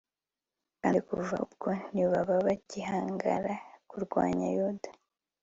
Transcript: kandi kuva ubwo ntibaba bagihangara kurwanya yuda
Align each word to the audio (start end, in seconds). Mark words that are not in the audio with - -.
kandi 0.79 0.99
kuva 1.07 1.35
ubwo 1.45 1.69
ntibaba 1.91 2.35
bagihangara 2.45 3.53
kurwanya 3.89 4.47
yuda 4.57 4.89